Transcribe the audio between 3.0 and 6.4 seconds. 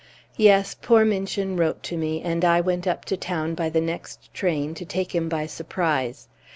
to town by the next train to take him by surprise.